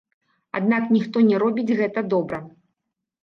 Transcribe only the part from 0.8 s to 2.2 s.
ніхто не робіць гэта